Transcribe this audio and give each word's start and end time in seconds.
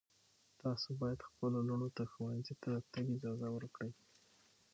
تاسو 0.61 0.89
باید 1.01 1.25
خپلو 1.29 1.59
لوڼو 1.67 1.89
ته 1.97 2.03
ښوونځي 2.11 2.55
ته 2.61 2.67
د 2.75 2.77
تګ 2.93 3.05
اجازه 3.15 3.47
ورکړئ. 3.53 3.91